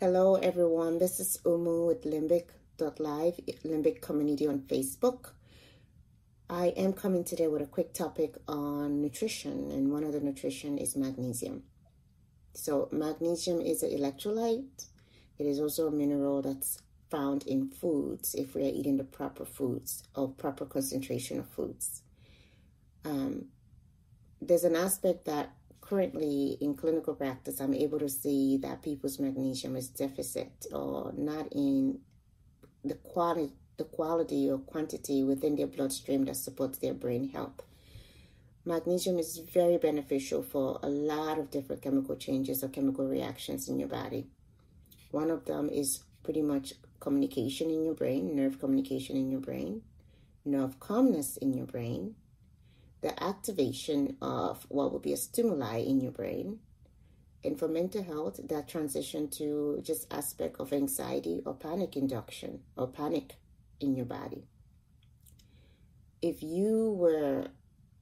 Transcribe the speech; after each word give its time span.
Hello, 0.00 0.36
everyone. 0.36 0.98
This 0.98 1.18
is 1.18 1.40
Umu 1.44 1.84
with 1.84 2.04
Limbic.live, 2.04 3.40
Limbic 3.64 4.00
Community 4.00 4.46
on 4.46 4.60
Facebook. 4.60 5.30
I 6.48 6.66
am 6.76 6.92
coming 6.92 7.24
today 7.24 7.48
with 7.48 7.62
a 7.62 7.66
quick 7.66 7.94
topic 7.94 8.36
on 8.46 9.02
nutrition, 9.02 9.72
and 9.72 9.90
one 9.90 10.04
of 10.04 10.12
the 10.12 10.20
nutrition 10.20 10.78
is 10.78 10.94
magnesium. 10.94 11.64
So, 12.54 12.88
magnesium 12.92 13.60
is 13.60 13.82
an 13.82 13.90
electrolyte. 13.90 14.86
It 15.36 15.46
is 15.46 15.58
also 15.58 15.88
a 15.88 15.90
mineral 15.90 16.42
that's 16.42 16.80
found 17.10 17.44
in 17.48 17.68
foods 17.68 18.36
if 18.36 18.54
we 18.54 18.62
are 18.62 18.72
eating 18.72 18.98
the 18.98 19.02
proper 19.02 19.44
foods 19.44 20.04
or 20.14 20.28
proper 20.28 20.64
concentration 20.64 21.40
of 21.40 21.48
foods. 21.48 22.02
Um, 23.04 23.46
there's 24.40 24.62
an 24.62 24.76
aspect 24.76 25.24
that 25.24 25.57
currently 25.88 26.58
in 26.60 26.74
clinical 26.74 27.14
practice, 27.14 27.60
I'm 27.60 27.72
able 27.72 27.98
to 28.00 28.08
see 28.08 28.58
that 28.58 28.82
people's 28.82 29.18
magnesium 29.18 29.74
is 29.74 29.88
deficit 29.88 30.66
or 30.72 31.12
not 31.16 31.48
in 31.52 32.00
the 32.84 32.94
quality, 32.94 33.52
the 33.78 33.84
quality 33.84 34.50
or 34.50 34.58
quantity 34.58 35.24
within 35.24 35.56
their 35.56 35.66
bloodstream 35.66 36.26
that 36.26 36.36
supports 36.36 36.78
their 36.78 36.92
brain 36.92 37.30
health. 37.30 37.62
Magnesium 38.66 39.18
is 39.18 39.38
very 39.38 39.78
beneficial 39.78 40.42
for 40.42 40.78
a 40.82 40.88
lot 40.88 41.38
of 41.38 41.50
different 41.50 41.80
chemical 41.80 42.16
changes 42.16 42.62
or 42.62 42.68
chemical 42.68 43.06
reactions 43.06 43.66
in 43.68 43.78
your 43.78 43.88
body. 43.88 44.26
One 45.10 45.30
of 45.30 45.46
them 45.46 45.70
is 45.70 46.00
pretty 46.22 46.42
much 46.42 46.74
communication 47.00 47.70
in 47.70 47.82
your 47.82 47.94
brain, 47.94 48.36
nerve 48.36 48.60
communication 48.60 49.16
in 49.16 49.30
your 49.30 49.40
brain, 49.40 49.80
nerve 50.44 50.78
calmness 50.80 51.38
in 51.38 51.54
your 51.54 51.64
brain, 51.64 52.14
the 53.00 53.22
activation 53.22 54.16
of 54.20 54.66
what 54.68 54.92
will 54.92 54.98
be 54.98 55.12
a 55.12 55.16
stimuli 55.16 55.78
in 55.78 56.00
your 56.00 56.12
brain. 56.12 56.58
And 57.44 57.58
for 57.58 57.68
mental 57.68 58.02
health, 58.02 58.40
that 58.48 58.68
transition 58.68 59.28
to 59.30 59.80
just 59.82 60.12
aspect 60.12 60.56
of 60.58 60.72
anxiety 60.72 61.40
or 61.46 61.54
panic 61.54 61.96
induction 61.96 62.60
or 62.76 62.88
panic 62.88 63.34
in 63.80 63.94
your 63.94 64.06
body. 64.06 64.44
If 66.20 66.42
you 66.42 66.96
were 66.98 67.46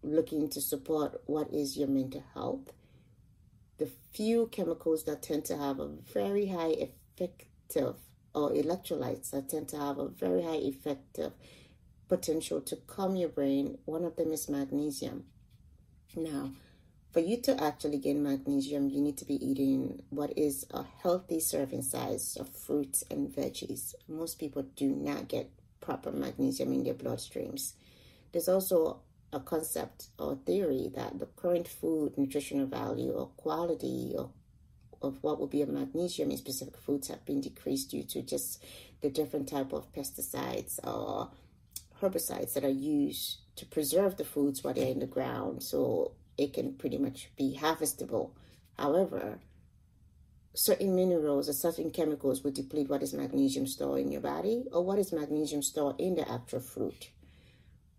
looking 0.02 0.48
to 0.50 0.60
support 0.60 1.20
what 1.26 1.52
is 1.52 1.76
your 1.76 1.88
mental 1.88 2.24
health, 2.32 2.72
the 3.78 3.90
few 4.12 4.46
chemicals 4.46 5.04
that 5.04 5.22
tend 5.22 5.44
to 5.46 5.56
have 5.58 5.80
a 5.80 5.88
very 5.88 6.46
high 6.46 6.74
effective 7.18 7.96
or 8.34 8.52
electrolytes 8.52 9.30
that 9.30 9.50
tend 9.50 9.68
to 9.68 9.78
have 9.78 9.98
a 9.98 10.08
very 10.08 10.42
high 10.42 10.56
effective 10.56 11.32
potential 12.08 12.60
to 12.62 12.76
calm 12.76 13.16
your 13.16 13.28
brain. 13.28 13.78
One 13.84 14.04
of 14.04 14.16
them 14.16 14.32
is 14.32 14.48
magnesium. 14.48 15.24
Now, 16.14 16.52
for 17.12 17.20
you 17.20 17.40
to 17.42 17.62
actually 17.62 17.98
gain 17.98 18.22
magnesium, 18.22 18.90
you 18.90 19.00
need 19.00 19.16
to 19.18 19.24
be 19.24 19.34
eating 19.44 20.02
what 20.10 20.36
is 20.36 20.66
a 20.70 20.84
healthy 21.02 21.40
serving 21.40 21.82
size 21.82 22.36
of 22.38 22.48
fruits 22.48 23.04
and 23.10 23.28
veggies. 23.28 23.94
Most 24.08 24.38
people 24.38 24.66
do 24.76 24.90
not 24.90 25.28
get 25.28 25.50
proper 25.80 26.10
magnesium 26.10 26.72
in 26.72 26.84
their 26.84 26.94
bloodstreams. 26.94 27.72
There's 28.32 28.48
also 28.48 29.00
a 29.32 29.40
concept 29.40 30.08
or 30.18 30.36
theory 30.44 30.90
that 30.94 31.18
the 31.18 31.26
current 31.26 31.68
food 31.68 32.16
nutritional 32.16 32.66
value 32.66 33.12
or 33.12 33.28
quality 33.36 34.14
of, 34.16 34.30
of 35.02 35.18
what 35.22 35.40
would 35.40 35.50
be 35.50 35.62
a 35.62 35.66
magnesium 35.66 36.30
in 36.30 36.36
specific 36.36 36.76
foods 36.76 37.08
have 37.08 37.24
been 37.24 37.40
decreased 37.40 37.90
due 37.90 38.02
to 38.04 38.22
just 38.22 38.62
the 39.00 39.10
different 39.10 39.48
type 39.48 39.72
of 39.72 39.92
pesticides 39.92 40.78
or 40.86 41.30
herbicides 42.00 42.54
that 42.54 42.64
are 42.64 42.68
used 42.68 43.38
to 43.56 43.66
preserve 43.66 44.16
the 44.16 44.24
foods 44.24 44.62
while 44.62 44.74
they're 44.74 44.86
in 44.86 44.98
the 44.98 45.06
ground 45.06 45.62
so 45.62 46.12
it 46.36 46.52
can 46.52 46.74
pretty 46.74 46.98
much 46.98 47.30
be 47.36 47.58
harvestable. 47.60 48.30
However, 48.78 49.38
certain 50.54 50.94
minerals 50.94 51.48
or 51.48 51.52
certain 51.52 51.90
chemicals 51.90 52.42
will 52.42 52.50
deplete 52.50 52.88
what 52.88 53.02
is 53.02 53.14
magnesium 53.14 53.66
stored 53.66 54.00
in 54.00 54.10
your 54.10 54.20
body 54.20 54.64
or 54.72 54.84
what 54.84 54.98
is 54.98 55.12
magnesium 55.12 55.62
stored 55.62 55.98
in 55.98 56.14
the 56.14 56.30
actual 56.30 56.60
fruit. 56.60 57.10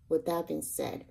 With 0.08 0.26
that 0.26 0.48
being 0.48 0.62
said, 0.62 1.04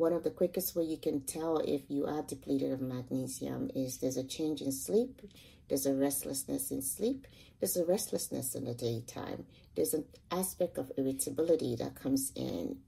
one 0.00 0.14
of 0.14 0.24
the 0.24 0.30
quickest 0.30 0.74
way 0.74 0.82
you 0.82 0.96
can 0.96 1.20
tell 1.20 1.58
if 1.58 1.82
you 1.90 2.06
are 2.06 2.22
depleted 2.22 2.72
of 2.72 2.80
magnesium 2.80 3.70
is 3.74 3.98
there's 3.98 4.16
a 4.16 4.24
change 4.24 4.62
in 4.62 4.72
sleep, 4.72 5.20
there's 5.68 5.84
a 5.84 5.92
restlessness 5.92 6.70
in 6.70 6.80
sleep, 6.80 7.26
there's 7.60 7.76
a 7.76 7.84
restlessness 7.84 8.54
in 8.54 8.64
the 8.64 8.72
daytime, 8.72 9.44
there's 9.76 9.92
an 9.92 10.06
aspect 10.30 10.78
of 10.78 10.90
irritability 10.96 11.76
that 11.76 11.94
comes 11.94 12.32
in 12.34 12.78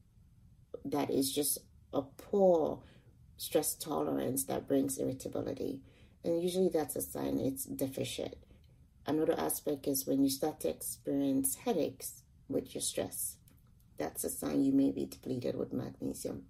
that 0.86 1.10
is 1.10 1.30
just 1.30 1.58
a 1.92 2.00
poor 2.00 2.82
stress 3.36 3.74
tolerance 3.74 4.44
that 4.44 4.66
brings 4.66 4.96
irritability. 4.96 5.82
And 6.24 6.42
usually 6.42 6.70
that's 6.70 6.96
a 6.96 7.02
sign 7.02 7.38
it's 7.38 7.66
deficient. 7.66 8.36
Another 9.06 9.38
aspect 9.38 9.86
is 9.86 10.06
when 10.06 10.22
you 10.22 10.30
start 10.30 10.60
to 10.60 10.70
experience 10.70 11.56
headaches 11.56 12.22
with 12.48 12.74
your 12.74 12.80
stress. 12.80 13.36
That's 13.98 14.24
a 14.24 14.30
sign 14.30 14.64
you 14.64 14.72
may 14.72 14.92
be 14.92 15.04
depleted 15.04 15.56
with 15.56 15.74
magnesium. 15.74 16.44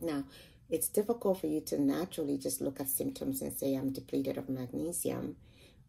Now, 0.00 0.24
it's 0.70 0.88
difficult 0.88 1.40
for 1.40 1.46
you 1.46 1.60
to 1.62 1.80
naturally 1.80 2.36
just 2.36 2.60
look 2.60 2.80
at 2.80 2.88
symptoms 2.88 3.40
and 3.40 3.52
say, 3.52 3.74
I'm 3.74 3.92
depleted 3.92 4.36
of 4.36 4.48
magnesium. 4.48 5.36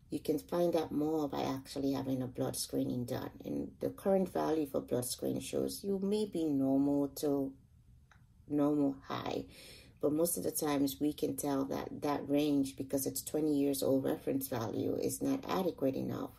You 0.09 0.19
can 0.19 0.39
find 0.39 0.75
out 0.75 0.91
more 0.91 1.27
by 1.27 1.41
actually 1.41 1.93
having 1.93 2.21
a 2.21 2.27
blood 2.27 2.55
screening 2.55 3.05
done. 3.05 3.31
And 3.45 3.71
the 3.79 3.89
current 3.89 4.31
value 4.33 4.65
for 4.65 4.81
blood 4.81 5.05
screen 5.05 5.39
shows 5.39 5.83
you 5.83 5.99
may 5.99 6.25
be 6.25 6.45
normal 6.45 7.09
to 7.17 7.51
normal 8.47 8.95
high. 9.07 9.45
But 10.01 10.13
most 10.13 10.37
of 10.37 10.43
the 10.43 10.51
times 10.51 10.97
we 10.99 11.11
can 11.13 11.35
tell 11.35 11.65
that 11.65 12.01
that 12.01 12.27
range, 12.27 12.77
because 12.77 13.05
it's 13.05 13.21
20 13.21 13.53
years 13.53 13.83
old 13.83 14.05
reference 14.05 14.47
value, 14.47 14.95
is 14.95 15.21
not 15.21 15.43
adequate 15.47 15.95
enough. 15.95 16.31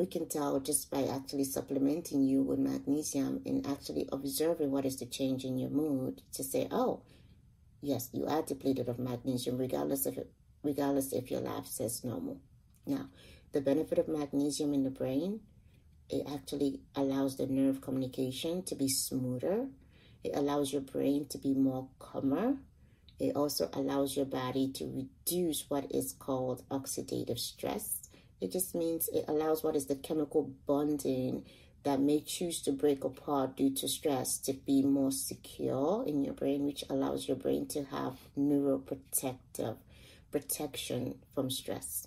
We 0.00 0.06
can 0.06 0.30
tell 0.30 0.58
just 0.60 0.90
by 0.90 1.04
actually 1.04 1.44
supplementing 1.44 2.22
you 2.22 2.40
with 2.40 2.58
magnesium 2.58 3.42
and 3.44 3.66
actually 3.66 4.08
observing 4.10 4.70
what 4.70 4.86
is 4.86 4.96
the 4.96 5.04
change 5.04 5.44
in 5.44 5.58
your 5.58 5.68
mood 5.68 6.22
to 6.32 6.42
say, 6.42 6.68
oh, 6.70 7.02
yes, 7.82 8.08
you 8.10 8.24
are 8.26 8.40
depleted 8.40 8.88
of 8.88 8.98
magnesium, 8.98 9.58
regardless 9.58 10.06
of 10.06 10.16
it, 10.16 10.32
regardless 10.62 11.12
if 11.12 11.30
your 11.30 11.40
lab 11.40 11.66
says 11.66 12.02
normal. 12.02 12.40
Now, 12.86 13.10
the 13.52 13.60
benefit 13.60 13.98
of 13.98 14.08
magnesium 14.08 14.72
in 14.72 14.84
the 14.84 14.90
brain, 14.90 15.40
it 16.08 16.26
actually 16.32 16.80
allows 16.96 17.36
the 17.36 17.46
nerve 17.46 17.82
communication 17.82 18.62
to 18.62 18.74
be 18.74 18.88
smoother. 18.88 19.66
It 20.24 20.34
allows 20.34 20.72
your 20.72 20.80
brain 20.80 21.26
to 21.28 21.36
be 21.36 21.52
more 21.52 21.88
calmer. 21.98 22.56
It 23.18 23.36
also 23.36 23.68
allows 23.74 24.16
your 24.16 24.24
body 24.24 24.72
to 24.76 24.86
reduce 24.86 25.68
what 25.68 25.94
is 25.94 26.14
called 26.14 26.66
oxidative 26.70 27.38
stress 27.38 27.99
it 28.40 28.52
just 28.52 28.74
means 28.74 29.08
it 29.08 29.24
allows 29.28 29.62
what 29.62 29.76
is 29.76 29.86
the 29.86 29.94
chemical 29.94 30.50
bonding 30.66 31.44
that 31.82 32.00
may 32.00 32.20
choose 32.20 32.60
to 32.62 32.72
break 32.72 33.04
apart 33.04 33.56
due 33.56 33.70
to 33.70 33.88
stress 33.88 34.38
to 34.38 34.52
be 34.52 34.82
more 34.82 35.10
secure 35.10 36.04
in 36.06 36.22
your 36.24 36.34
brain, 36.34 36.66
which 36.66 36.84
allows 36.90 37.26
your 37.26 37.36
brain 37.36 37.66
to 37.66 37.84
have 37.84 38.18
neuroprotective 38.38 39.76
protection 40.30 41.18
from 41.34 41.50
stress. 41.50 42.06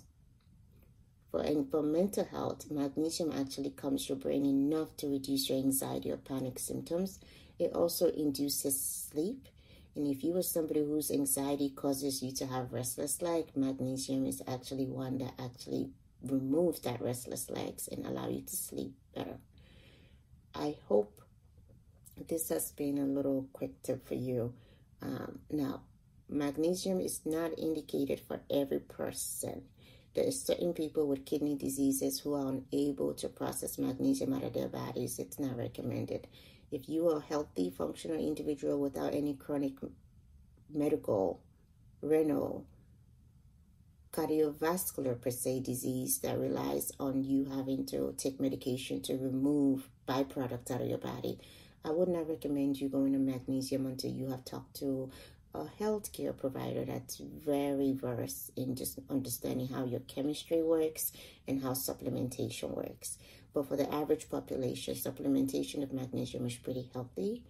For, 1.30 1.40
and 1.40 1.68
for 1.68 1.82
mental 1.82 2.24
health, 2.24 2.70
magnesium 2.70 3.32
actually 3.32 3.70
calms 3.70 4.08
your 4.08 4.16
brain 4.16 4.44
enough 4.46 4.96
to 4.98 5.08
reduce 5.08 5.48
your 5.48 5.58
anxiety 5.58 6.12
or 6.12 6.16
panic 6.16 6.60
symptoms. 6.60 7.18
It 7.58 7.72
also 7.72 8.10
induces 8.10 8.80
sleep. 8.80 9.48
And 9.96 10.06
if 10.06 10.22
you 10.22 10.36
are 10.36 10.42
somebody 10.42 10.80
whose 10.80 11.10
anxiety 11.10 11.70
causes 11.70 12.22
you 12.22 12.30
to 12.32 12.46
have 12.46 12.72
restless 12.72 13.20
leg, 13.20 13.46
magnesium 13.56 14.26
is 14.26 14.42
actually 14.46 14.86
one 14.86 15.18
that 15.18 15.34
actually 15.38 15.90
remove 16.26 16.82
that 16.82 17.00
restless 17.00 17.50
legs 17.50 17.88
and 17.88 18.04
allow 18.06 18.28
you 18.28 18.42
to 18.42 18.56
sleep 18.56 18.94
better. 19.14 19.38
I 20.54 20.76
hope 20.88 21.20
this 22.28 22.48
has 22.48 22.72
been 22.72 22.98
a 22.98 23.04
little 23.04 23.46
quick 23.52 23.82
tip 23.82 24.06
for 24.06 24.14
you. 24.14 24.54
Um, 25.02 25.40
now, 25.50 25.82
magnesium 26.28 27.00
is 27.00 27.20
not 27.24 27.58
indicated 27.58 28.20
for 28.20 28.40
every 28.50 28.80
person. 28.80 29.62
There 30.14 30.28
are 30.28 30.32
certain 30.32 30.72
people 30.72 31.08
with 31.08 31.26
kidney 31.26 31.56
diseases 31.56 32.20
who 32.20 32.34
are 32.34 32.48
unable 32.48 33.14
to 33.14 33.28
process 33.28 33.78
magnesium 33.78 34.32
out 34.32 34.44
of 34.44 34.52
their 34.52 34.68
bodies. 34.68 35.18
It's 35.18 35.40
not 35.40 35.56
recommended. 35.56 36.28
If 36.70 36.88
you 36.88 37.08
are 37.08 37.18
a 37.18 37.22
healthy, 37.22 37.70
functional 37.70 38.18
individual 38.18 38.80
without 38.80 39.12
any 39.12 39.34
chronic 39.34 39.74
medical, 40.72 41.40
renal, 42.00 42.64
cardiovascular 44.14 45.20
per 45.20 45.30
se 45.30 45.60
disease 45.60 46.18
that 46.20 46.38
relies 46.38 46.92
on 47.00 47.24
you 47.24 47.46
having 47.46 47.84
to 47.84 48.14
take 48.16 48.40
medication 48.40 49.02
to 49.02 49.14
remove 49.14 49.88
byproducts 50.08 50.70
out 50.70 50.80
of 50.80 50.86
your 50.86 50.98
body, 50.98 51.38
I 51.84 51.90
would 51.90 52.08
not 52.08 52.28
recommend 52.28 52.80
you 52.80 52.88
going 52.88 53.12
to 53.12 53.18
magnesium 53.18 53.86
until 53.86 54.12
you 54.12 54.30
have 54.30 54.44
talked 54.44 54.76
to 54.76 55.10
a 55.52 55.64
healthcare 55.80 56.36
provider 56.36 56.84
that's 56.84 57.16
very 57.18 57.92
versed 57.92 58.52
in 58.56 58.76
just 58.76 59.00
understanding 59.10 59.68
how 59.68 59.84
your 59.84 60.00
chemistry 60.00 60.62
works 60.62 61.12
and 61.48 61.62
how 61.62 61.70
supplementation 61.70 62.70
works. 62.70 63.18
But 63.52 63.68
for 63.68 63.76
the 63.76 63.92
average 63.92 64.30
population, 64.30 64.94
supplementation 64.94 65.82
of 65.82 65.92
magnesium 65.92 66.46
is 66.46 66.56
pretty 66.56 66.88
healthy. 66.92 67.42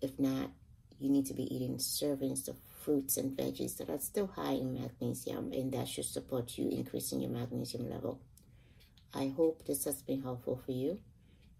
If 0.00 0.18
not, 0.18 0.50
you 0.98 1.10
need 1.10 1.26
to 1.26 1.34
be 1.34 1.52
eating 1.54 1.76
servings 1.76 2.48
of 2.48 2.56
fruits 2.88 3.18
and 3.18 3.36
veggies 3.36 3.76
that 3.76 3.90
are 3.90 3.98
still 3.98 4.28
high 4.28 4.52
in 4.52 4.72
magnesium, 4.72 5.52
and 5.52 5.70
that 5.72 5.86
should 5.86 6.06
support 6.06 6.56
you 6.56 6.70
increasing 6.70 7.20
your 7.20 7.30
magnesium 7.30 7.90
level. 7.90 8.18
I 9.12 9.30
hope 9.36 9.66
this 9.66 9.84
has 9.84 10.00
been 10.00 10.22
helpful 10.22 10.58
for 10.64 10.72
you. 10.72 10.98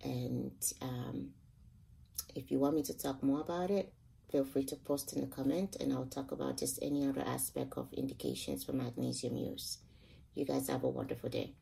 And 0.03 0.53
um, 0.81 1.33
if 2.35 2.51
you 2.51 2.59
want 2.59 2.77
me 2.77 2.83
to 2.85 2.97
talk 2.97 3.23
more 3.23 3.43
about 3.43 3.71
it, 3.71 3.93
feel 4.33 4.47
free 4.47 4.65
to 4.65 4.77
post 4.77 5.13
in 5.13 5.21
the 5.21 5.27
comment 5.27 5.77
and 5.79 5.93
I'll 5.93 6.07
talk 6.07 6.33
about 6.33 6.57
just 6.57 6.79
any 6.81 7.07
other 7.07 7.25
aspect 7.27 7.75
of 7.77 7.93
indications 7.93 8.65
for 8.65 8.73
magnesium 8.73 9.37
use. 9.37 9.79
You 10.35 10.47
guys 10.47 10.69
have 10.69 10.83
a 10.83 10.89
wonderful 10.89 11.29
day. 11.29 11.53